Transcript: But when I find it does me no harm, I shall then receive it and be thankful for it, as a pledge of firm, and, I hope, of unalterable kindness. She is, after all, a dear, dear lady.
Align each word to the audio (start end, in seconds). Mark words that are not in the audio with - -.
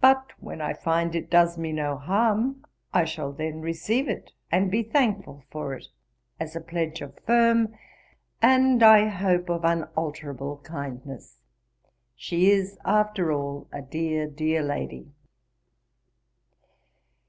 But 0.00 0.32
when 0.40 0.60
I 0.60 0.72
find 0.74 1.14
it 1.14 1.30
does 1.30 1.56
me 1.56 1.70
no 1.70 1.96
harm, 1.98 2.66
I 2.92 3.04
shall 3.04 3.30
then 3.32 3.60
receive 3.60 4.08
it 4.08 4.32
and 4.50 4.72
be 4.72 4.82
thankful 4.82 5.44
for 5.52 5.72
it, 5.74 5.86
as 6.40 6.56
a 6.56 6.60
pledge 6.60 7.00
of 7.00 7.16
firm, 7.20 7.72
and, 8.42 8.82
I 8.82 9.06
hope, 9.06 9.48
of 9.48 9.62
unalterable 9.64 10.56
kindness. 10.64 11.38
She 12.16 12.50
is, 12.50 12.76
after 12.84 13.30
all, 13.30 13.68
a 13.72 13.82
dear, 13.82 14.26
dear 14.26 14.64
lady. 14.64 15.12